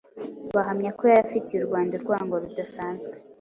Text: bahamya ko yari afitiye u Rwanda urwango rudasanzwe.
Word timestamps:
bahamya 0.55 0.91
ko 0.97 1.03
yari 1.11 1.21
afitiye 1.25 1.57
u 1.59 1.67
Rwanda 1.67 1.91
urwango 1.95 2.33
rudasanzwe. 2.43 3.15